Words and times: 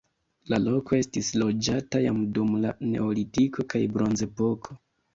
La 0.53 0.57
loko 0.63 0.97
estis 0.99 1.29
loĝata 1.41 2.03
jam 2.07 2.23
dum 2.39 2.51
la 2.65 2.75
neolitiko 2.89 3.71
kaj 3.77 3.87
bronzepoko. 3.97 4.85